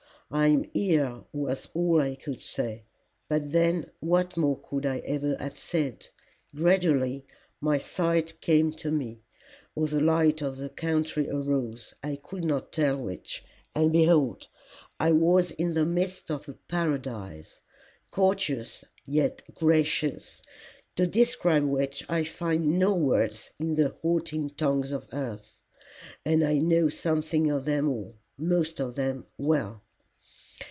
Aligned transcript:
I 0.33 0.47
am 0.47 0.63
here 0.73 1.23
was 1.33 1.67
all 1.73 2.01
I 2.01 2.15
could 2.15 2.39
say; 2.41 2.85
but 3.27 3.51
then 3.51 3.91
what 3.99 4.37
more 4.37 4.57
could 4.61 4.85
I 4.85 4.99
ever 4.99 5.35
have 5.41 5.59
said? 5.59 6.07
Gradually 6.55 7.25
my 7.59 7.77
sight 7.77 8.39
came 8.39 8.71
to 8.75 8.91
me, 8.91 9.23
or 9.75 9.87
the 9.87 9.99
light 9.99 10.41
of 10.41 10.55
the 10.55 10.69
country 10.69 11.27
arose, 11.29 11.93
I 12.01 12.15
could 12.15 12.45
not 12.45 12.71
tell 12.71 12.95
which, 13.03 13.43
and 13.75 13.91
behold, 13.91 14.47
I 15.01 15.11
was 15.11 15.51
in 15.51 15.73
the 15.73 15.83
midst 15.83 16.31
of 16.31 16.47
a 16.47 16.53
paradise, 16.53 17.59
gorgeous 18.11 18.85
yet 19.05 19.41
gracious, 19.53 20.41
to 20.95 21.07
describe 21.07 21.65
which 21.65 22.05
I 22.09 22.23
find 22.23 22.79
no 22.79 22.95
words 22.95 23.49
in 23.59 23.75
the 23.75 23.97
halting 24.01 24.51
tongues 24.51 24.93
of 24.93 25.09
earth, 25.11 25.61
and 26.23 26.41
I 26.41 26.59
know 26.59 26.87
something 26.87 27.51
of 27.51 27.65
them 27.65 27.89
all, 27.89 28.15
most 28.37 28.79
of 28.79 28.95
them 28.95 29.25
well. 29.37 29.81